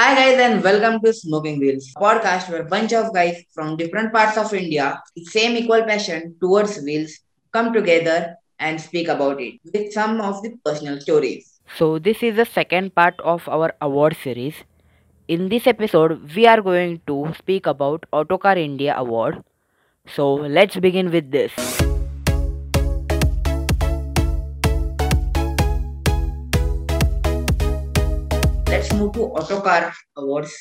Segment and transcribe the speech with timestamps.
[0.00, 4.38] Hi guys and welcome to Smoking Wheels, podcast where bunch of guys from different parts
[4.38, 7.18] of India with same equal passion towards wheels
[7.52, 11.60] come together and speak about it with some of the personal stories.
[11.76, 14.54] So, this is the second part of our award series.
[15.28, 19.44] In this episode, we are going to speak about Autocar India Award.
[20.06, 21.52] So, let's begin with this.
[29.00, 29.82] Let's move to Autocar
[30.18, 30.54] Awards.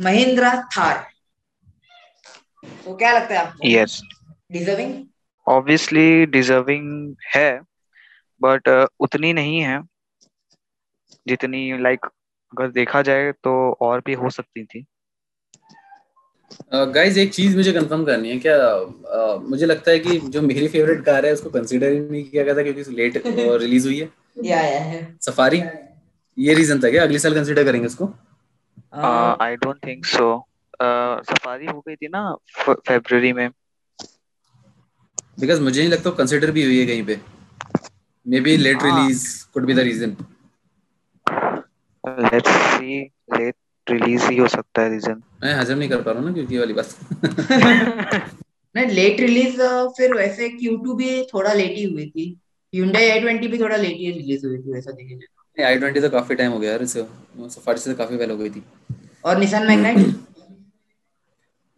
[0.00, 0.98] Mahindra Thar
[2.84, 3.68] तो क्या लगता है आपको?
[3.68, 4.02] Yes
[4.52, 5.04] deserving
[5.46, 7.60] obviously deserving है
[8.42, 9.80] but uh, उतनी नहीं है।
[11.28, 12.14] जितनी लाइक like,
[12.52, 14.84] अगर देखा जाए तो और भी हो सकती थी।
[16.74, 18.56] गाइस एक चीज़ मुझे कंफर्म करनी है क्या
[19.18, 22.44] uh, मुझे लगता है कि जो मेरी फेवरेट कार है उसको कंसीडर ही नहीं किया
[22.44, 24.12] गया था क्योंकि लेट रिलीज़ हुई है।
[24.44, 25.62] या या है सफारी
[26.38, 27.02] ये रीजन था क्या?
[27.02, 28.06] अगले साल कंसीडर करेंगे उसको?
[29.42, 30.28] I don't think so
[30.82, 33.48] safari हो गई थी ना फरवरी में।
[35.40, 37.20] बिकॉज़ मुझे नहीं लगता कंसीडर भी हुई है कहीं पे।
[38.26, 40.16] May be late release could be the reason
[42.04, 43.00] let's see
[43.36, 43.54] late
[43.90, 46.58] release ही हो सकता है रीजन मैं हजम नहीं कर पा रहा हूँ ना क्योंकि
[46.58, 46.86] वाली बात।
[48.76, 49.62] नहीं लेट रिलीज़
[49.96, 52.26] फिर वैसे Q2 भी थोड़ा लेट ही हुई थी।
[52.74, 56.08] Hyundai i20 भी थोड़ा लेट ही रिलीज़ हुई थी वैसा देखे जाए आई ट्वेंटी तो
[56.10, 57.02] काफ़ी टाइम हो गया यार इसे।
[57.48, 58.64] सफारी से तो काफ़ी पहले हो गई थी।
[59.24, 59.96] और निसान मैग्नाइट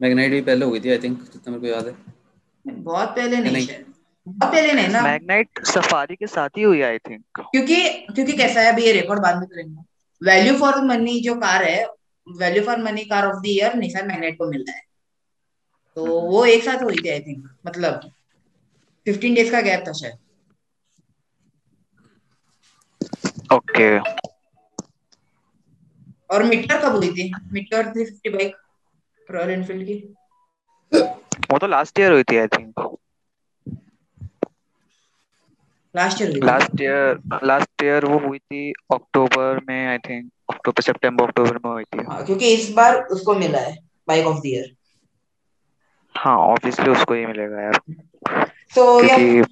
[0.00, 1.94] मैग्नाइट भी पहले हो गई थी आई थिंक जितना मेरे को याद है।
[2.66, 3.66] बहुत पहले नहीं नहीं।
[4.28, 5.02] बहुत पहले नहीं ना?
[5.02, 9.22] मैग्नाइट सफारी के साथ ही हुई आई थिंक क्योंकि क्योंकि कैसा है अभी ये रिकॉर्ड
[9.22, 9.82] बाद में करेंगे।
[10.22, 11.84] वैल्यू फॉर मनी जो कार है
[12.26, 14.82] value for money car of the year Nissan Magnite को मिल रहा है।
[15.96, 18.00] तो वो एक साथ हुई थी आई थिंक मतलब
[19.06, 20.18] 15 डेज़ का गैप था शायद।
[23.74, 23.88] ओके।
[26.30, 27.30] और मीटर कब हुई थी?
[27.52, 28.56] मीटर 350 बाइक
[29.28, 30.02] रॉयल एनफील्ड की?
[31.50, 32.86] वो तो लास्ट ईयर हुई थी I think
[35.94, 41.24] last year last year last year वो हुई थी अक्टूबर में आई थिंक अक्टूबर सितंबर
[41.24, 43.76] अक्टूबर में हुई थी। हाँ, क्योंकि इस बार उसको मिला है
[44.08, 44.74] बाइक ऑफ़ द ईयर
[46.14, 47.78] हाँ ऑब्वियसली उसको ही मिलेगा यार।
[48.74, 49.42] तो या क्योंकि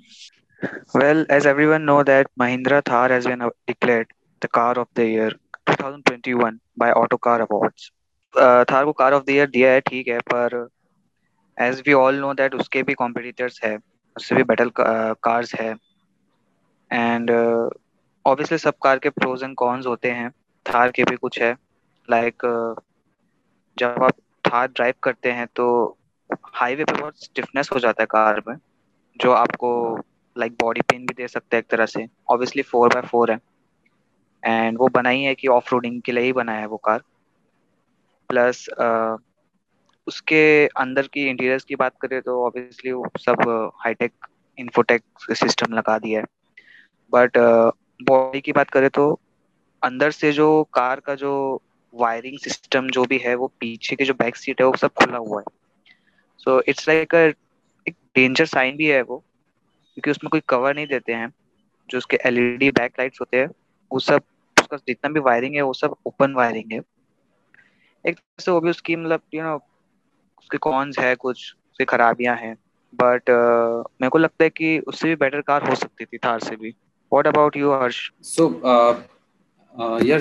[0.94, 4.08] well as everyone know that Mahindra Thar has been uh, declared
[4.42, 5.30] the car of the year
[5.66, 7.90] 2021 by Auto Car Awards
[8.34, 10.68] uh, Thar को car of the year दिया है ठीक है पर
[11.58, 13.76] as we all know that उसके भी competitors है
[14.16, 15.74] उससे भी better uh, cars है
[16.90, 17.68] and uh,
[18.24, 20.30] obviously सब कार के pros and cons होते हैं
[20.66, 21.56] थार के भी कुछ है
[22.08, 22.74] like uh,
[23.78, 24.12] जब आप
[24.44, 25.66] थार ड्राइव करते हैं तो
[26.54, 28.56] हाईवे पे बहुत स्टिफनेस हो जाता है कार में
[29.20, 29.72] जो आपको
[30.36, 33.38] लाइक बॉडी पेन भी दे सकता है एक तरह से। ऑब्वियसली फोर बाय फोर है।
[34.42, 37.02] एंड वो बनाई है कि ऑफ़ रोडिंग के लिए ही बनाया है वो कार
[38.30, 39.16] प्लस uh,
[40.06, 43.42] उसके अंदर की इंटीरियर्स की बात करें तो ऑब्वियसली वो सब
[43.84, 44.12] हाईटेक
[44.58, 46.26] इन्फोटेक सिस्टम लगा दिया है।
[47.12, 47.38] बट
[48.02, 49.04] बॉडी की बात करें तो
[49.82, 51.32] अंदर से जो कार का जो
[51.94, 55.18] वायरिंग सिस्टम जो भी है वो पीछे की जो बैक सीट है वो सब खुला
[55.18, 55.44] हुआ है।
[56.38, 57.14] सो इट्स लाइक
[57.86, 59.22] एक डेंजर साइन भी है वो।
[59.94, 61.32] क्योंकि उसमें कोई कवर नहीं देते हैं।
[61.90, 63.48] जो उसके एलईडी बैक लाइट्स होते हैं
[63.90, 64.22] वो सब
[64.60, 66.78] उसका जितना भी वायरिंग है वो सब ओपन वायरिंग है।
[68.04, 69.54] एक तरह से वो भी उसकी मतलब यू नो
[70.38, 72.54] उसके कॉन्स है कुछ उसकी खराबियाँ हैं।
[72.94, 76.40] बट uh, मेरे को लगता है कि उससे भी बेटर कार हो सकती थी थार
[76.40, 76.70] से भी।
[77.12, 78.48] What about you Harsh so
[80.04, 80.20] यार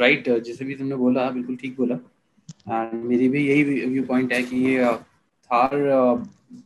[0.00, 1.94] राइट जैसे भी तुमने बोला बिल्कुल ठीक बोला।
[2.70, 4.96] एंड मेरी भी यही व्यू पॉइंट है कि ये uh,
[5.50, 5.70] थार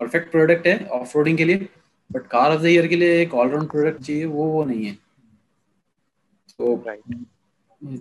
[0.01, 1.69] परफेक्ट प्रोडक्ट है ऑफ़ के लिए।
[2.11, 4.99] But car of the year के लिए एक ऑलराउंड प्रोडक्ट चाहिए वो वो नहीं है।
[6.59, 6.75] तो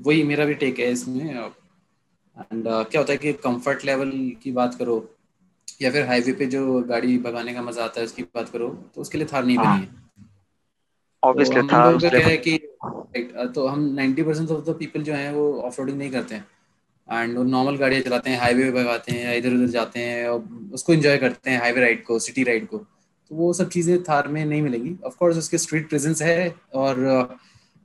[0.06, 4.12] वही मेरा भी टेक है इसमें। एंड uh, क्या होता है कि कंफर्ट लेवल
[4.44, 4.98] की बात करो
[5.82, 9.02] या फिर हाईवे पे जो गाड़ी भगाने का मज़ा आता है उसकी बात करो तो
[9.02, 9.90] उसके लिए थार नहीं बनी है।
[11.24, 15.04] ऑब्वियसली तो थार का क्या है कि right, तो हम 90 परसेंट ऑफ़ द पीपल
[15.04, 16.48] जो हैं वो ऑफ़ रोडिंग नहीं करते हैं।
[17.10, 20.70] एंड वो नॉर्मल गाड़ियाँ चलाते हैं हाईवे पे भगाते हैं इधर उधर जाते हैं और
[20.74, 22.86] उसको एंजॉय करते हैं हाईवे राइड को सिटी राइड को।
[23.32, 27.00] तो वो सब चीज़ें थार में नहीं मिलेंगी। ऑफकोर्स उसके स्ट्रीट प्रेजेंस है और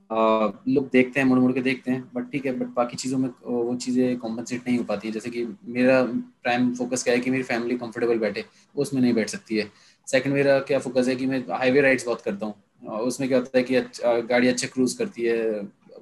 [0.09, 3.29] लोग देखते हैं मुड़ मुड़ के देखते हैं बट ठीक है बट बाकी चीज़ों में
[3.45, 6.01] वो चीज़ें कॉम्पनसेट नहीं हो पाती हैं। जैसे कि मेरा
[6.43, 8.43] प्राइम फोकस क्या है कि मेरी फैमिली कंफर्टेबल बैठे
[8.75, 9.69] उसमें नहीं बैठ सकती है।
[10.07, 13.57] सेकंड मेरा क्या फोकस है कि मैं हाईवे राइड्स बहुत करता हूँ। उसमें क्या होता
[13.57, 15.37] है कि अच्छा, गाड़ी अच्छा क्रूज करती है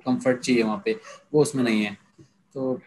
[0.06, 0.96] कंफर्ट चाहिए वहाँ पे
[1.34, 1.98] वो उसमें नहीं है।
[2.56, 2.80] तो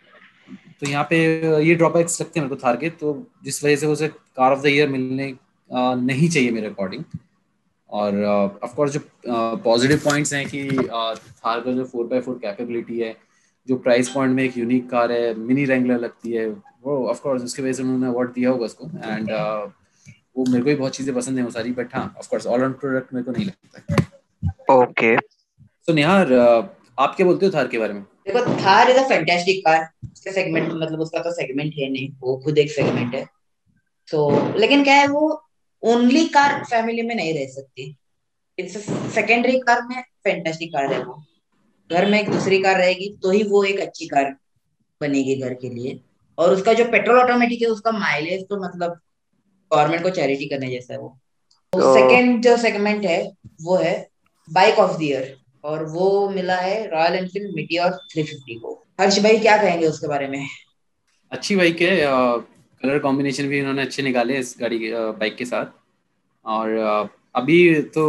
[0.80, 1.16] तो यहाँ पे
[1.62, 3.14] ये ड्रॉबैक्स लगते हैं मेरे को थार के तो
[3.44, 5.30] जिस वजह से उसे कार ऑफ़ द ईयर मिलने
[5.76, 7.04] नहीं चाहिए मेरे अकॉर्डिंग
[7.90, 8.24] और
[8.62, 9.00] ऑफ़ कोर्स जो
[9.56, 10.68] पॉजिटिव पॉइंट्स हैं कि
[11.38, 13.16] थार का जो फोर बाई फोर कैपेबिलिटी है
[13.68, 16.48] जो प्राइस पॉइंट में एक यूनिक कार है मिनी रेंगलर लगती है
[16.82, 18.86] वो ऑफ़ कोर्स उसके वजह से उन्होंने अवार्ड दिया होगा उसको.
[18.86, 19.70] एंड uh,
[20.36, 22.60] वो मेरे को भी बहुत चीज़ें पसंद है वो सारी बट हाँ of course all
[22.60, 25.16] round product मेरे को नहीं लगता ओके
[25.86, 26.32] तो निहार
[26.98, 28.02] आप क्या बोलते हो थार के बारे में?
[28.02, 32.36] देखो Thar is a fantastic car उसका सेगमेंट मतलब उसका तो सेगमेंट है नहीं वो
[32.44, 33.24] खुद एक सेगमेंट है.
[34.06, 35.43] सो so, लेकिन क्या है वो
[35.84, 37.94] ओनली कार फैमिली में नहीं रह सकती।
[38.58, 38.76] इट्स
[39.14, 41.22] सेकेंडरी कार में फैंटास्टिक कार है वो।
[41.90, 44.34] घर में एक दूसरी कार रहेगी तो ही वो एक अच्छी कार
[45.00, 45.98] बनेगी घर के लिए।
[46.38, 48.98] और उसका जो पेट्रोल ऑटोमेटिक है उसका माइलेज तो मतलब
[49.70, 51.08] गवर्नमेंट को चैरिटी करने जैसा है वो।
[51.72, 53.22] तो सेकेंड जो सेगमेंट है
[53.62, 53.96] वो है
[54.48, 59.38] बाइक ऑफ़ द ईयर और वो मिला है रॉयल एनफील्ड मिटियोर 350 को। हर्ष भाई
[59.38, 60.46] क्या कहेंगे उसके बारे में?
[61.32, 62.04] अच्छी बाइक है
[62.84, 65.66] कलर कॉम्बिनेशन भी इन्होंने अच्छे निकाले इस गाड़ी के बाइक के साथ।
[66.44, 66.68] और
[67.34, 68.04] अभी तो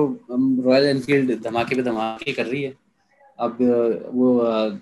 [0.64, 2.74] रॉयल एनफील्ड धमाके पे धमाके कर रही है।
[3.40, 3.58] अब
[4.14, 4.28] वो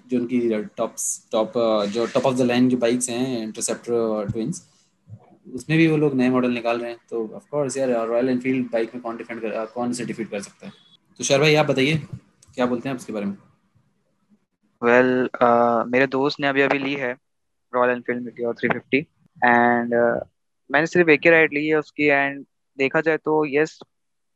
[0.10, 0.40] जो उनकी
[0.78, 0.96] टॉप
[1.32, 1.54] टॉप
[1.88, 4.62] जो टॉप ऑफ़ द लाइन जो बाइक्स हैं इंटरसेप्टर ट्विंस
[5.54, 8.68] उसमें भी वो लोग नए मॉडल निकाल रहे हैं। तो ऑफ़ कोर्स यार रॉयल एनफील्ड
[8.72, 10.74] बाइक में कौन डिफेंड कर कौन से डिफीट कर सकता है?
[11.18, 11.98] तो शर भाई आप बताइए
[12.56, 13.38] क्या बोलते हैं आप बारे में?
[14.84, 17.18] वेल well, uh, मेरे दोस्त ने अभी अभी ली है
[17.76, 19.06] Royal Enfield Meteor 350
[19.38, 20.28] and uh,
[20.72, 22.46] मैंने सिर्फ़ एक ही राइड ली है उसकी एंड
[22.78, 23.80] देखा जाए तो यस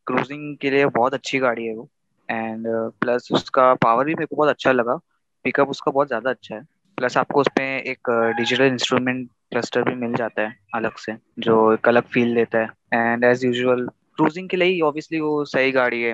[0.08, 1.90] क्रूजिंग के लिए बहुत अच्छी गाड़ी है वो।
[2.30, 2.66] एंड
[3.02, 4.96] प्लस uh, उसका पावर भी मेरे को बहुत अच्छा लगा।
[5.44, 6.62] पिकअप उसका बहुत ज़्यादा अच्छा है।
[6.98, 11.88] प्लस आपको उसमें एक डिजिटल इंस्ट्रूमेंट क्लस्टर भी मिल जाता है अलग से जो एक
[11.88, 16.02] अलग फील देता है। एंड एज यूजल क्रूजिंग के लिए ही ऑब्वियसली वो सही गाड़ी
[16.02, 16.14] है।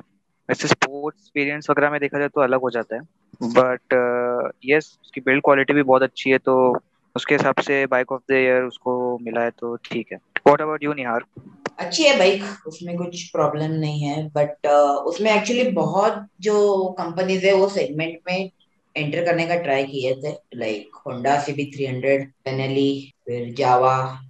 [0.50, 3.02] वैसे स्पोर्ट्स एक्सपीरियंस वगैरह में देखा जाए तो अलग हो जाता है।
[3.44, 3.94] बट
[4.66, 6.74] यस uh, yes, उसकी बिल्ड क्वालिटी भी बहुत अच्छी है तो
[7.16, 10.84] उसके हिसाब से बाइक ऑफ़ द ईयर उसको मिला है तो ठीक है। व्हाट अबाउट
[10.84, 11.26] यू निहार
[11.80, 16.56] अच्छी है बाइक उसमें कुछ प्रॉब्लम नहीं है बट uh, उसमें एक्चुअली बहुत जो
[17.00, 18.52] कंपनीज़ है वो सेगमेंट में
[18.98, 24.22] एंटर करने का ट्राई किए थे लाइक होंडा सीबी 300 पेनेली फिर Jawa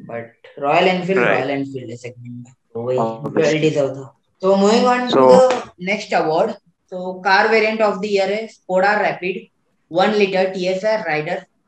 [0.00, 2.98] but Royal Enfield Royal Enfield segment में तो वही
[3.42, 6.56] वेल डिजर्व था। So moving on so, to the next award.
[6.88, 9.48] So car variant of the year is Skoda Rapid,
[9.88, 11.04] one liter TSR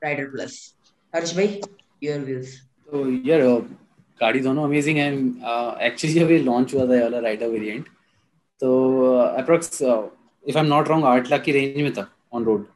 [0.03, 0.55] Rider Rider Plus.
[1.15, 1.61] Harsh भाई
[2.03, 2.47] your views.
[2.89, 3.41] तो यार
[4.21, 5.09] गाड़ी दोनों amazing है।
[5.87, 7.89] एक्चुअली जब ये लॉन्च हुआ था ये वाला राइडर वेरिएंट
[8.61, 8.71] तो
[9.15, 12.67] approx if I am not wrong आठ लाख की रेंज में था ऑन रोड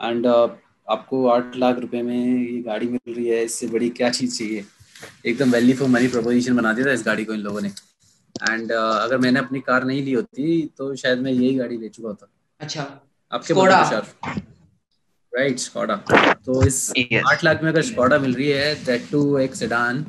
[0.00, 4.38] एंड आपको आठ लाख रुपए में ये गाड़ी मिल रही है। इससे बड़ी क्या चीज़
[4.38, 4.64] चाहिए?
[5.26, 8.72] एकदम वैल्यू फॉर मनी प्रोपोजिशन बना दिया था इस गाड़ी को इन लोगों ने। एंड
[8.72, 12.08] uh, अगर मैंने अपनी कार नहीं ली होती तो शायद मैं यही गाड़ी ले चुका
[12.08, 12.28] होता।
[12.60, 12.82] अच्छा।
[13.32, 13.54] आपके
[15.32, 15.96] राइट स्कॉडा
[16.46, 16.92] तो इस
[17.30, 20.04] आठ लाख में अगर स्कॉडा मिल रही है दैट टू एक सेडान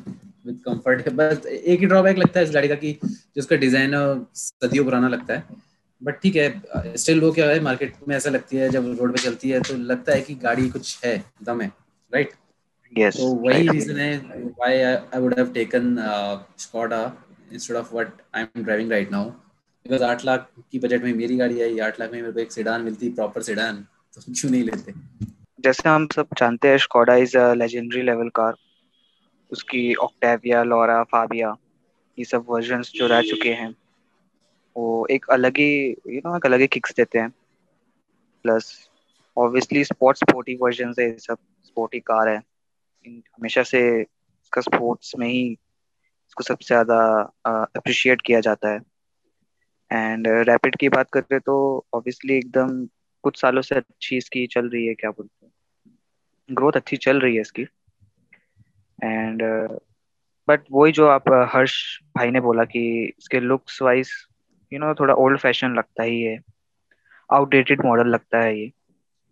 [0.46, 2.98] विद कंफर्ट बस एक ही ड्रॉबैक लगता है इस गाड़ी का कि
[3.36, 3.92] जिसका डिज़ाइन
[4.36, 5.62] सदियों पुराना लगता है।
[6.02, 9.22] बट ठीक है स्टिल वो क्या है मार्केट में ऐसा लगती है जब रोड पे
[9.22, 11.72] चलती है तो लगता है कि गाड़ी कुछ है दम है।
[12.14, 12.32] राइट
[12.94, 15.96] yes तो वही रीजन है why I would have taken
[16.60, 17.02] Skoda
[17.54, 19.26] instead of what I'm driving right now.
[19.86, 22.52] Because आठ लाख की बजट में मेरी गाड़ी आई आठ लाख में मेरे को एक
[22.52, 24.94] सेडान मिलती प्रॉपर सेडान तो क्यों नहीं लेते?
[25.62, 28.56] जैसे हम सब जानते हैं Skoda is legendary level car
[29.52, 31.56] उसकी ऑक्टेविया लोरा फाबिया
[32.18, 33.70] ये सब वर्जन्स जो रह चुके हैं,
[34.76, 37.30] वो एक अलग ही यू नो एक अलग ही किक्स देते हैं.
[38.46, 38.72] Plus
[39.38, 42.38] obviously sports sporty version है सब स्पोर्टी कार है.
[43.06, 46.98] हमेशा से इसका स्पोर्ट्स में ही इसको सबसे ज़्यादा
[47.78, 48.80] अप्रिशिएट किया जाता है.
[49.92, 51.56] एंड रैपिड की बात करें तो
[51.94, 52.86] ऑब्वियसली एकदम
[53.24, 55.52] कुछ सालों से अच्छी इसकी चल रही है, क्या बोलते हैं?
[56.50, 57.66] ग्रोथ अच्छी चल रही है इसकी।
[59.00, 59.42] एंड
[60.48, 61.76] बट वही जो आप हर्ष
[62.18, 62.82] भाई ने बोला कि
[63.20, 64.12] इसके लुक्स वाइज
[64.72, 66.38] यू नो थोड़ा ओल्ड फ़ैशन लगता ही है।
[67.30, 68.72] आउटडेटेड मॉडल लगता है ये।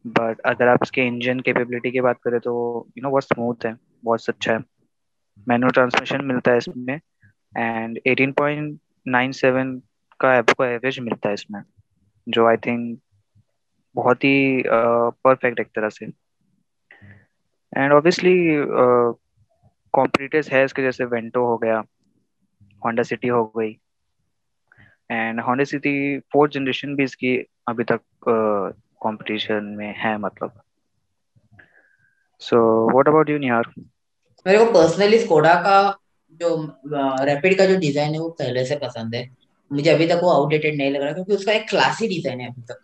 [0.05, 2.53] बट अगर आप इसके इंजन कैपेबिलिटी की बात करें तो
[2.97, 4.59] यू नो बहुत स्मूथ है, बहुत अच्छा है।
[5.47, 6.99] मैनुअल ट्रांसमिशन मिलता है इसमें।
[7.55, 9.79] एंड 18.97
[10.19, 11.61] का एवरेज मिलता है इसमें।
[12.27, 12.99] जो आई थिंक
[13.95, 16.05] बहुत ही परफेक्ट uh, एक तरह से।
[17.73, 18.35] एंड ऑब्वियसली
[19.93, 21.77] कॉम्पिटिटर्स है इसके जैसे वेंटो हो गया
[22.81, 23.71] होंडा सिटी हो गई।
[25.09, 27.35] And Honda City fourth generation भी इसकी
[27.69, 30.61] अभी तक कंपटीशन uh, में है मतलब।
[32.41, 32.57] So
[32.91, 33.73] what about you Nihar
[34.45, 35.75] मेरे को पर्सनली स्कोडा का
[36.41, 36.55] जो
[37.25, 39.29] रैपिड का जो डिज़ाइन है वो पहले से पसंद है।
[39.71, 42.61] मुझे अभी तक वो आउटडेटेड नहीं लग रहा क्योंकि उसका एक क्लासी डिज़ाइन है अभी
[42.61, 42.79] तक।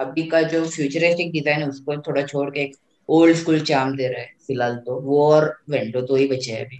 [0.00, 2.74] अभी का जो फ्यूचरिस्टिक डिज़ाइन है उसको थोड़ा छोड़ के एक
[3.08, 6.64] ओल्ड स्कूल चार्म दे रहा है फ़िलहाल तो। वो और वेंटो तो ही बचे हैं
[6.64, 6.78] अभी।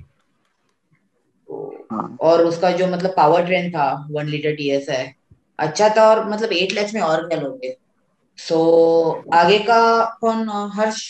[1.49, 5.15] तो, हाँ। और उसका जो मतलब पावर ट्रेन था वन लीटर टी एस है
[5.59, 7.77] अच्छा था और मतलब एट लैक्स में और क्या लोगे?
[8.39, 11.03] सो so, आगे का कौन हर्ष?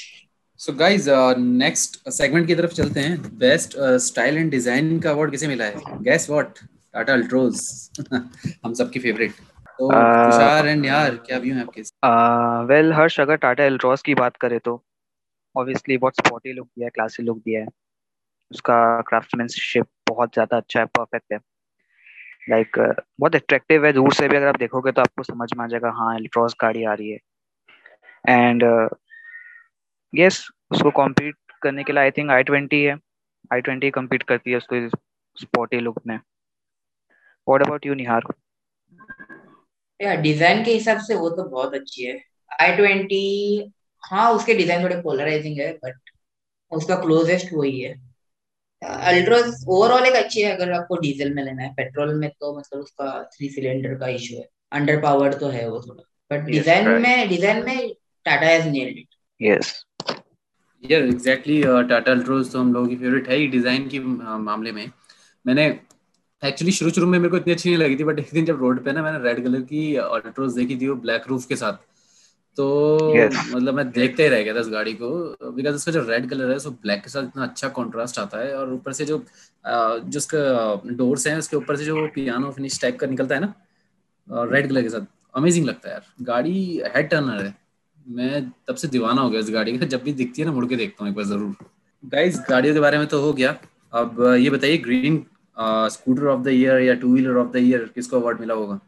[0.60, 1.06] सो गाइस
[1.38, 5.98] नेक्स्ट सेगमेंट की तरफ़ चलते हैं। बेस्ट स्टाइल एंड डिज़ाइन का अवार्ड किसे मिला है?
[6.02, 7.60] गैस व्हाट टाटा अल्ट्रोज
[8.12, 9.32] हम सबकी फेवरेट
[9.78, 11.82] तो तुषार एंड यार क्या व्यू है आपके
[12.66, 14.82] वेल हर्ष अगर टाटा एल्ट्रोज की बात करें तो
[15.54, 17.66] ऑब्वियसली बहुत स्पॉटी लुक दिया है क्लासी लुक दिया है।
[18.50, 18.76] उसका
[19.08, 21.38] क्राफ्टमैनशिप बहुत ज़्यादा अच्छा है परफेक्ट है।
[22.50, 25.48] लाइक like, uh, बहुत अट्रैक्टिव है दूर से भी अगर आप देखोगे तो आपको समझ
[25.56, 27.18] में आ जाएगा हाँ एल्ट्रोज गाड़ी आ रही है।
[28.24, 28.62] एंड
[30.12, 32.96] यस uh, उसको कॉम्पीट करने के लिए आई थिंक आई ट्वेंटी है।
[33.52, 34.88] आई ट्वेंटी कम्पीट करती है उसको
[35.36, 36.18] स्पॉटी लुक में।
[37.46, 38.24] वॉट अबाउट यू निहार
[40.00, 42.18] यार डिज़ाइन के हिसाब से वो तो बहुत अच्छी है।
[42.60, 43.72] आई ट्वेंटी
[44.02, 46.10] हाँ उसके डिज़ाइन थोड़े पोलराइजिंग है बट
[46.72, 47.94] उसका क्लोजेस्ट वही है।
[48.82, 52.80] अल्ट्रोज ओवरऑल एक अच्छी है अगर आपको डीजल में लेना है। पेट्रोल में तो मतलब
[52.80, 57.28] उसका थ्री सिलेंडर का इशू है। अंडर पावर्ड तो है वो थोड़ा। बट डिज़ाइन में
[57.28, 57.92] डिज़ाइन में
[58.26, 59.08] Tata has nailed it
[59.40, 59.74] yes
[60.82, 64.72] यार एग्जैक्टली टाटा अल्ट्रोज तो हम लोगों की फेवरेट है ही डिज़ाइन के uh, मामले
[64.72, 64.90] में।
[65.44, 65.68] मैंने
[66.42, 68.60] एक्चुअली शुरू शुरू में मेरे को इतनी अच्छी नहीं लगी थी बट एक दिन जब
[68.60, 71.72] रोड पे ना मैंने रेड कलर की अल्ट्रोज देखी थी वो ब्लैक रूफ के साथ
[72.56, 72.66] तो
[73.14, 73.34] yes.
[73.54, 75.08] मतलब मैं देखते ही रह गया था इस गाड़ी को
[75.52, 78.54] बिकॉज़ उसका जो रेड कलर है सो ब्लैक के साथ इतना अच्छा कॉन्ट्रास्ट आता है
[78.56, 79.18] और ऊपर से जो
[79.64, 80.38] जो उसका
[80.96, 83.54] डोर्स हैं उसके ऊपर से जो पियानो फिनिश टाइप का निकलता है ना
[84.52, 87.54] रेड कलर के साथ अमेजिंग लगता है यार। गाड़ी हेड टर्नर है।
[88.06, 90.66] मैं तब से दीवाना हो गया इस गाड़ी का जब भी दिखती है ना मुड़
[90.66, 91.54] के देखता हूँ एक बार ज़रूर।
[92.04, 93.56] गाइस गाड़ियों के बारे में तो हो गया।
[93.92, 95.24] अब ये बताइए green
[95.90, 98.78] scooter of the year या two wheeler of the year किसको अवार्ड मिला होगा?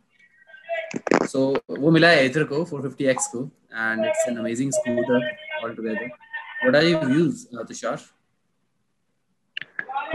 [1.24, 3.42] सो so, वो मिला है एथर को 450x को
[3.74, 5.26] and it's an amazing scooter
[5.64, 7.98] all together what are your views Tushar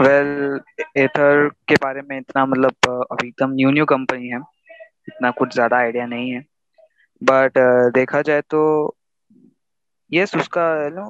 [0.00, 0.60] well
[0.96, 4.40] Ather के बारे में इतना मतलब अभी एकदम न्यू न्यू कंपनी है
[5.08, 6.44] इतना कुछ ज़्यादा आइडिया नहीं है.
[7.22, 8.60] बट uh, देखा जाए तो
[10.14, 11.04] यस उसका नो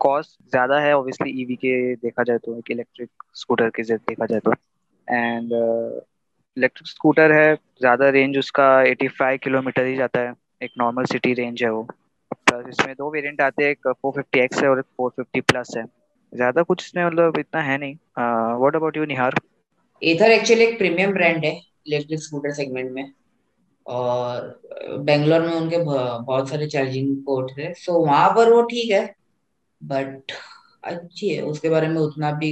[0.00, 4.26] कॉस्ट ज़्यादा है ऑब्वियसली ईवी e के देखा जाए तो एक इलेक्ट्रिक स्कूटर के देखा
[4.26, 4.52] जाए तो।
[5.08, 5.52] एंड
[6.56, 10.32] इलेक्ट्रिक स्कूटर है, ज़्यादा रेंज उसका 85 किलोमीटर ही जाता है।
[10.62, 11.82] एक नॉर्मल सिटी रेंज है वो।
[12.32, 15.84] प्लस इसमें दो वेरिएंट आते हैं, एक 450x है और एक 450 प्लस है।
[16.32, 19.34] ज़्यादा कुछ इसमें मतलब इतना है नहीं। व्हाट अबाउट यू निहार
[20.02, 21.52] इधर एक्चुअली एक प्रीमियम ब्रांड है
[21.86, 23.12] इलेक्ट्रिक स्कूटर सेगमेंट में।
[23.86, 29.04] और बेंगलोर में उनके बहुत सारे चार्जिंग पोर्ट थे सो वहाँ पर वो ठीक है
[29.80, 30.32] बट
[30.84, 32.50] अच्छी है। उसके बारे में उतना भी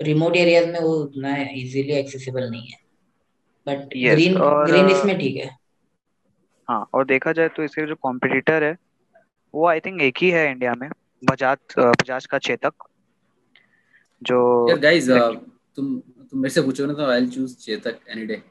[0.00, 2.78] रिमोट एरियाज़ में वो उतना इजीली एक्सेसिबल नहीं है।
[3.66, 5.50] बट ग्रीन ग्रीन इसमें ठीक है।
[6.68, 8.76] हाँ और देखा जाए तो इसके जो कॉम्पिटिटर है
[9.54, 10.88] वो आई थिंक एक ही है इंडिया में
[11.22, 12.88] बजाज बजाज का चेतक
[14.22, 15.08] जो यार गाइस
[15.76, 18.42] तुम तुम मेरे से पूछो ना तो I will choose Chetak any day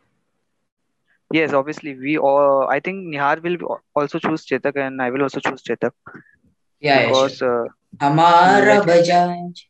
[1.34, 3.58] yes obviously we all i think nihar will
[3.96, 5.92] also choose chetak and i will also choose chetak.
[6.84, 7.66] Yeah because yeah, sure.
[7.66, 7.72] uh,
[8.02, 9.64] हमारा बजाज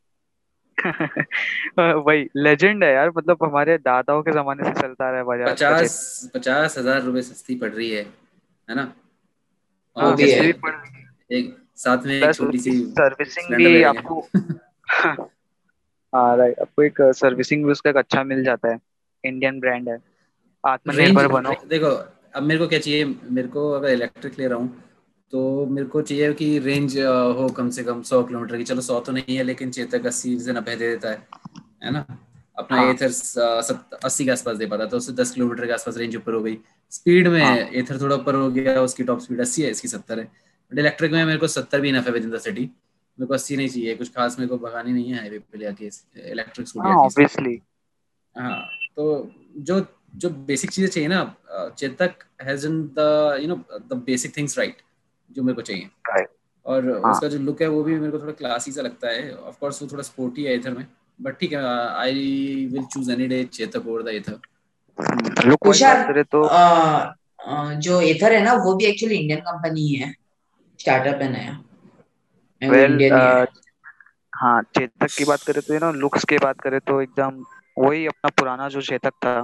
[1.80, 6.32] वही लेजेंड है यार मतलब हमारे दादाओं के जमाने से चलता रहा है बजाज पचास
[6.36, 8.04] पचास हज़ार रुपए सस्ती पड़ रही है
[8.70, 8.94] है ना?
[9.98, 10.50] हाँ, और भी है।
[11.32, 14.30] एक साथ में एक छोटी सी सर्विसिंग भी आपको
[16.16, 18.80] हाँ राइट आपको एक सर्विसिंग भी उसका एक अच्छा मिल जाता है।
[19.24, 20.13] इंडियन ब्रांड है।
[20.64, 21.88] आत्मनिर्भर बनो। देखो
[22.36, 23.06] अब मेरे को क्या चाहिए?
[23.06, 24.84] मेरे को अगर इलेक्ट्रिक ले रहा हूँ
[25.34, 26.98] तो मेरे को चाहिए कि रेंज
[27.38, 30.38] हो कम से कम सौ किलोमीटर की। चलो सौ तो नहीं है लेकिन चेतक अस्सी
[30.40, 31.28] से नब्बे दे देता है
[31.84, 32.06] है ना?
[32.58, 32.90] अपना हाँ.
[32.90, 33.06] एथर
[34.04, 36.58] अस्सी के आसपास दे पाता तो उससे दस किलोमीटर के आसपास रेंज ऊपर हो गई।
[36.92, 37.58] स्पीड में हाँ.
[37.58, 41.12] एथर थोड़ा ऊपर हो गया उसकी टॉप स्पीड अस्सी है इसकी सत्तर है। बट इलेक्ट्रिक
[41.12, 43.70] में मेरे को सत्तर भी इनफ है विद इन द सिटी मेरे को अस्सी नहीं
[43.70, 45.90] चाहिए कुछ खास मेरे को भगानी नहीं है हाईवे पे लेके
[46.32, 47.60] इलेक्ट्रिक स्कूटी ऑब्वियसली
[48.36, 48.62] हाँ
[48.96, 49.80] तो जो
[50.14, 51.24] जो बेसिक चीज़ें चाहिए ना
[51.78, 53.56] Chetak has in the you know
[53.90, 54.82] the basic things right
[55.32, 55.90] जो मेरे को चाहिए।
[56.66, 57.12] और हाँ.
[57.12, 59.82] उसका जो लुक है वो भी मेरे को थोड़ा क्लासी सा लगता है। ऑफ़ कोर्स
[59.82, 60.86] वो थोड़ा स्पोर्टी है इधर में
[61.20, 64.40] बट ठीक है I will choose any day Chetak over the Ather
[65.48, 65.84] look wise
[66.26, 66.48] तो
[67.82, 70.14] जो इथर है ना वो भी एक्चुअली इंडियन कंपनी है।
[70.80, 71.60] स्टार्टअप है नया।
[72.62, 73.00] वेल
[74.34, 77.44] हाँ चेतक की बात करें तो ना लुक्स की बात करें तो एकदम
[77.78, 79.36] वही अपना पुराना जो चेतक था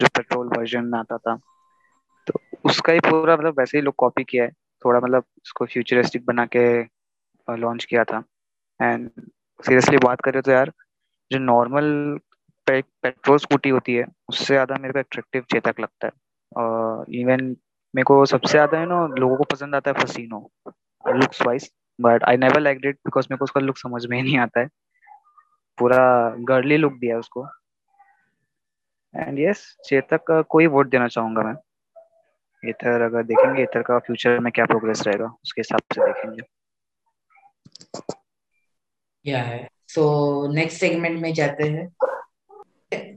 [0.00, 1.36] जो पेट्रोल वर्जन आता था।
[2.26, 4.50] तो उसका ही पूरा मतलब वैसे ही लुक कॉपी किया है।
[4.82, 6.64] थोड़ा मतलब उसको फ्यूचरिस्टिक बना के
[7.48, 8.22] लॉन्च किया था।
[8.80, 9.10] एंड
[9.60, 10.72] सीरियसली बात करें तो यार
[11.30, 12.18] जो नॉर्मल
[12.66, 16.12] पे, पेट्रोल स्कूटी होती है उससे ज़्यादा मेरे को अट्रैक्टिव चेतक लगता है।
[16.56, 17.44] और इवन
[17.94, 20.38] मेरे को सबसे ज़्यादा है ना लोगों को पसंद आता है Fascino
[21.04, 24.22] looks wise but I never like it because मेरे को उसका लुक समझ में ही
[24.22, 24.68] नहीं आता है।
[25.78, 25.98] पूरा
[26.48, 27.46] गर्ली लुक दिया उसको।
[29.14, 31.54] एंड यस चेतक का कोई वोट देना चाहूँगा मैं।
[32.68, 36.42] इधर अगर देखेंगे इधर का फ्यूचर में क्या प्रोग्रेस रहेगा उसके हिसाब से देखेंगे।
[39.26, 39.68] या है?
[39.88, 40.02] सो
[40.52, 41.88] नेक्स्ट सेगमेंट में जाते हैं।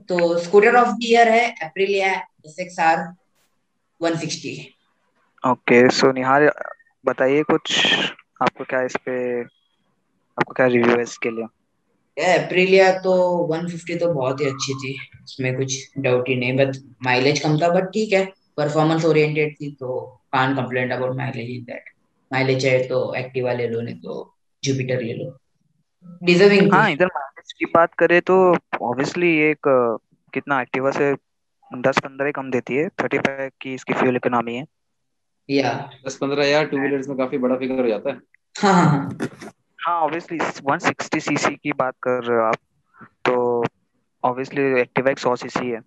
[0.08, 2.12] तो स्कूटर ऑफ़ द ईयर है Aprilia
[2.46, 2.98] SXR
[4.00, 4.56] 160
[5.44, 6.52] okay so Nihar
[7.06, 7.86] बताइए कुछ
[8.42, 9.40] आपको क्या इस पे
[10.38, 11.46] आपको क्या रिव्यू है इसके लिए?
[12.16, 13.12] अप्रिलिया तो
[13.48, 17.68] 150 तो बहुत ही अच्छी थी उसमें कुछ डाउट ही नहीं बट माइलेज कम था
[17.68, 18.24] बट ठीक है
[18.56, 19.98] परफॉर्मेंस ओरिएंटेड थी तो
[20.32, 21.84] can't complaint about mileage in that
[22.32, 25.38] mileage है तो एक्टिवा ले लो नहीं तो जुपिटर ले लो.
[26.22, 28.36] डिजर्विंग हाँ इधर माइलेज की बात करें तो
[28.82, 29.58] ऑब्वियसली एक
[30.34, 31.14] कितना एक्टिवा से
[31.76, 34.64] दस पंद्रह कम देती है थर्टी फाइव की इसकी फ्यूल इकोनॉमी है.
[35.50, 35.72] या
[36.06, 38.20] दस पंद्रह यार टू व्हीलर्स में काफ़ी बड़ा फिगर हो जाता है
[38.56, 39.10] हाँ.
[39.86, 42.56] हाँ हाँ हाँ ऑब्वियसली 160 सीसी की बात कर रहे हो आप
[43.24, 43.64] तो
[44.24, 45.80] ऑब्वियसली एक्टिवा एक 100 सीसी है।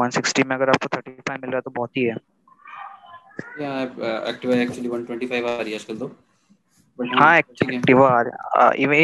[0.00, 2.16] 160 में अगर आपको 35 मिल रहा है तो बहुत ही है।
[3.60, 3.82] या
[4.28, 6.06] एक्टिवा एक्चुअली 125 आ रही है आजकल तो।
[7.20, 8.08] हाँ ठीक है। एक्टिवा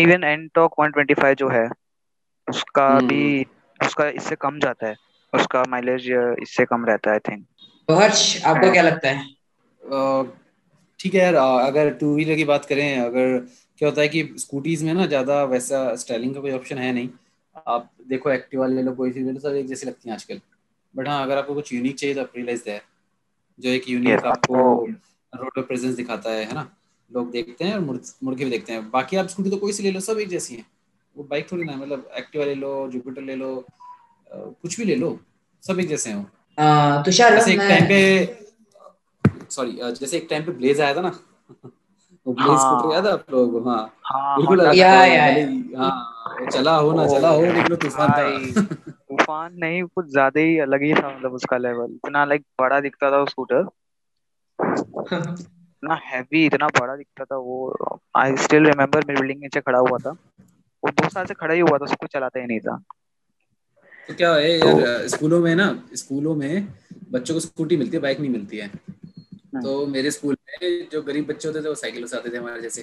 [0.00, 1.68] इवन एनटॉक 125 जो है
[2.48, 3.44] उसका हम्म। भी
[3.80, 4.94] उसका इससे कम जाता है।
[5.32, 6.10] उसका माइलेज
[6.42, 7.46] इससे कम रहता है आई थिंक
[7.88, 9.24] तो हर्ष आपको क्या लगता है?
[11.00, 13.38] ठीक है यार अगर टू व्हीलर की बात करें अगर
[13.80, 17.08] क्या होता है कि स्कूटीज में ना ज़्यादा वैसा स्टाइलिंग का कोई ऑप्शन है नहीं।
[17.66, 20.40] आप देखो एक्टिवा ले लो कोई सी ले लो सब एक जैसी लगती हैं आजकल।
[20.94, 22.80] बट हाँ अगर आपको कुछ यूनिक चाहिए तो अप्रिलाइज है
[23.58, 24.54] जो एक यूनिक Yes, आपको
[25.32, 26.70] रोड पे प्रेजेंस दिखाता है है ना?
[27.10, 29.72] लोग देखते हैं और मुड़ मुड़ के भी देखते हैं। बाकी आप स्कूटी तो कोई
[29.72, 30.64] सी ले लो सब एक जैसी है।
[31.16, 33.54] वो बाइक थोड़ी ना मतलब एक्टिवा ले लो जुपिटर ले लो
[34.30, 35.18] कुछ भी ले लो
[35.62, 38.00] सब एक जैसे हैं वो। तुषार जैसे एक टाइम पे
[39.50, 41.18] सॉरी जैसे एक टाइम पे ब्लेज आया था ना।
[42.26, 43.70] वो ब्लेज हाँ। याद है आप लोगों को?
[43.70, 48.08] हाँ। हाँ बिल्कुल Honda अलग या, या, हाँ चला हो ना चला हो लेकिन तूफ़ान
[48.10, 52.80] था। तूफ़ान नहीं कुछ ज़्यादा ही अलग ही था मतलब उसका लेवल इतना लाइक बड़ा
[52.80, 53.66] दिखता था वो स्कूटर
[55.86, 59.98] इतना हैवी इतना बड़ा दिखता था वो। आई स्टिल रिमेम्बर मेरी बिल्डिंग नीचे खड़ा हुआ
[59.98, 60.10] था।
[60.82, 62.82] वो दो साल से खड़ा ही हुआ था उसको चलाता ही नहीं था।
[64.08, 66.68] तो क्या है यार स्कूलों में ना स्कूलों में
[67.12, 68.70] बच्चों को स्कूटी मिलती है बाइक नहीं मिलती है।
[69.62, 72.60] तो मेरे स्कूल में जो गरीब बच्चे होते थे वो साइकिलों से आते थे हमारे
[72.60, 72.82] जैसे।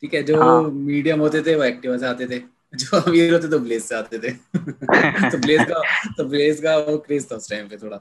[0.00, 2.38] ठीक है जो हाँ। मीडियम होते थे वो एक्टिवा से आते थे।
[2.74, 4.30] जो अमीर होते तो ब्लेज से आते थे।
[5.30, 8.00] तो ब्लेज का तो ब्लेज का वो क्रेज था उस टाइम पे थोड़ा।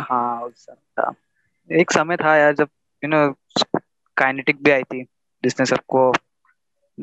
[0.00, 1.14] हाँ था।
[1.72, 2.68] एक समय था यार जब
[3.04, 3.34] यू नो
[4.16, 5.02] काइनेटिक भी आई थी
[5.44, 6.12] जिसने सबको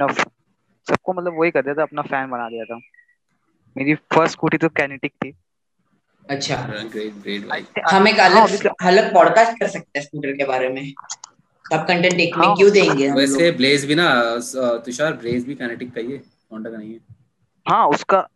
[0.01, 2.75] सबको मतलब वही कर दिया था अपना फ़ैन बना दिया था।
[3.77, 5.37] मेरी फ़र्स्ट स्कूटी तो काइनेटिक थी।
[6.29, 6.55] अच्छा।
[6.93, 10.83] ग्रेट ग्रेट हम एक अलग अलग पॉडकास्ट कर सकते हैं स्कूटर के बारे में।
[11.65, 14.09] सब कंटेंट एक में हाँ। क्यों देंगे हम वैसे ब्लेज भी ना
[14.85, 16.17] तुषार ब्लेज भी काइनेटिक का ही है।
[16.51, 16.99] होंडा का नहीं है?
[17.65, 18.27] हाँ उसका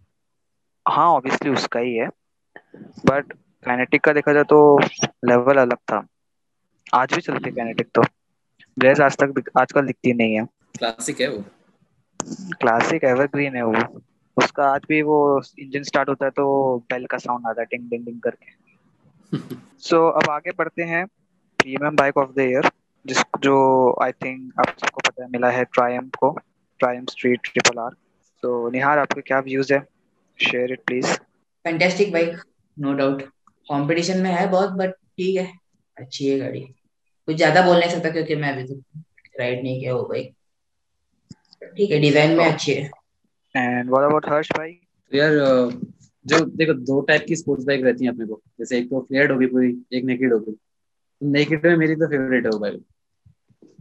[0.85, 2.07] हाँ ऑब्वियसली उसका ही है।
[3.05, 3.33] बट
[3.65, 4.79] काइनेटिक का देखा जाए तो
[5.25, 6.05] लेवल अलग था।
[6.93, 8.01] आज भी चलती है काइनेटिक तो।
[8.77, 10.45] ब्लेज आज तक आजकल दिखती नहीं है।
[10.77, 11.43] क्लासिक है वो।
[12.61, 14.01] क्लासिक एवरग्रीन है वो।
[14.37, 15.19] उसका आज भी वो
[15.59, 18.51] इंजन स्टार्ट होता है तो बेल का साउंड आता है टिंग टिंग टिंग करके।
[19.79, 21.05] सो so, अब आगे बढ़ते हैं
[21.59, 22.69] premium bike of the year
[23.05, 23.55] जिस जो
[24.03, 26.29] आई थिंक आप सबको पता है मिला है ट्रायम्फ को
[26.79, 27.95] ट्रायम्फ स्ट्रीट ट्रिपल आर
[28.43, 29.85] तो निहार आपके क्या व्यूज़ है?
[30.39, 31.13] Share it please
[31.65, 32.41] fantastic bike
[32.77, 33.21] no doubt
[33.67, 35.51] competition में है बहुत बट ठीक है
[35.97, 36.59] अच्छी है गाड़ी।
[37.27, 40.33] कुछ ज़्यादा बोल नहीं सकता क्योंकि मैं अभी तक राइड नहीं किया वो बाइक
[41.77, 42.89] ठीक है डिज़ाइन में अच्छी है।
[43.55, 44.71] एंड व्हाट अबाउट हर्ष भाई
[45.11, 45.33] तो यार
[46.25, 49.31] जो देखो दो टाइप की स्पोर्ट्स बाइक रहती हैं अपने को। जैसे एक तो फ्लेयर्ड
[49.31, 52.83] होगी पूरी एक नेकेड होगी। तो नेकेड में मेरी तो फेवरेट है वो बाइक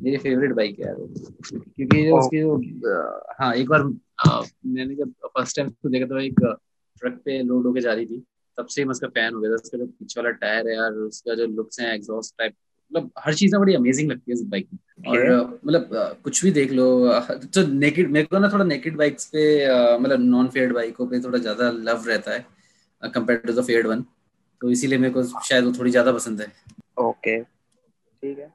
[0.02, 2.18] मेरी फेवरेट बाइक है यार क्योंकि जो.
[2.18, 2.56] उसकी जो
[3.40, 6.40] हाँ एक बार मैंने जब फ़र्स्ट टाइम उसको देखा था एक
[7.00, 8.24] ट्रक पे लोड होके जा रही थी।
[8.58, 10.92] तब से मैं उसका फ़ैन हो गया था। उसका जो पीछे वाला टायर है यार
[10.92, 12.54] उसका जो लुक्स है एग्जॉस्ट टाइप
[12.92, 15.60] मतलब हर चीज़ ना बड़ी अमेजिंग लगती है बाइक में। और.
[15.66, 15.88] मतलब
[16.24, 16.86] कुछ भी देख लो
[17.54, 19.42] तो नेकेड मेरे को ना थोड़ा नेकेड बाइक्स पे
[19.98, 22.44] मतलब नॉन फेयर्ड बाइकों पे थोड़ा ज़्यादा लव रहता है
[23.02, 24.04] compare to the faired one
[24.60, 26.46] तो इसीलिए मेरे को शायद वो थोड़ी ज़्यादा पसंद है।
[27.00, 28.48] ओके ठीक है।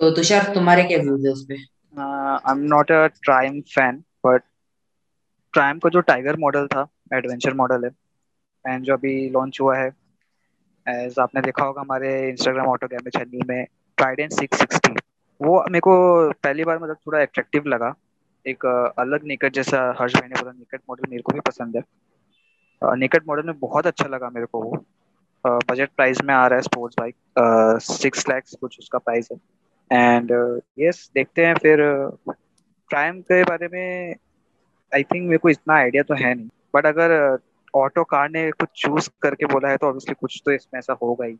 [0.00, 1.54] तो तुषार तुम्हारे क्या व्यूज़ है उस पे?
[1.94, 4.42] I am not a Triumph fan but
[5.54, 7.90] Triumph का जो टाइगर मॉडल था एडवेंचर मॉडल है
[8.64, 9.90] एंड जो अभी लॉन्च हुआ है
[10.86, 13.64] एज आपने देखा होगा हमारे इंस्टाग्राम ऑटो कैमे चैनल में
[13.98, 14.94] ट्राइडेंट सिक्स सिक्सटी
[15.40, 15.94] वो मेरे को
[16.42, 17.94] पहली बार मतलब थोड़ा अट्रैक्टिव लगा।
[18.46, 18.66] एक
[18.98, 21.82] अलग निकट जैसा हर्ष भाई ने बोला निकट मॉडल मेरे को भी पसंद है।
[22.82, 24.84] निकट मॉडल में बहुत अच्छा लगा मेरे को वो।
[25.44, 29.38] बजट प्राइस में आ रहा है स्पोर्ट्स बाइक सिक्स लैक्स कुछ उसका प्राइस है।
[29.90, 30.32] एंड
[30.78, 31.78] यस देखते हैं फिर
[32.28, 34.14] ट्रायम के बारे में
[34.92, 37.10] आई थिंक मेरे को इतना आइडिया तो है नहीं। बट अगर
[37.74, 41.26] ऑटो कार ने कुछ चूज़ करके बोला है तो ऑब्वियसली कुछ तो इसमें ऐसा होगा
[41.26, 41.34] ही।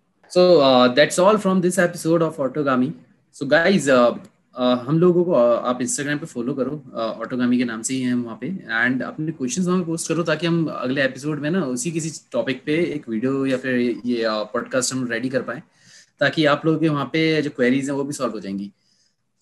[1.19, 2.93] All from this episode of Autogami.
[3.37, 4.15] So guys, uh,
[4.61, 7.95] uh, हम लोगों को uh, आप इंस्टाग्राम पे फॉलो करो ऑटोगामी uh, के नाम से
[7.95, 11.41] ही हैं वहाँ पे। एंड अपने क्वेश्चंस वहाँ पे पोस्ट करो ताकि हम अगले एपिसोड
[11.41, 15.29] में ना उसी किसी टॉपिक पे एक वीडियो या फिर ये पॉडकास्ट uh, हम रेडी
[15.29, 15.63] कर पाए
[16.21, 18.71] ताकि आप लोगों के वहाँ पे जो क्वेरीज हैं वो भी सॉल्व हो जाएँगी।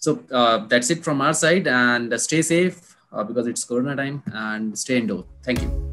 [0.01, 2.81] So that's it from our side and stay safe
[3.15, 5.90] because it's corona time and stay indoor thank you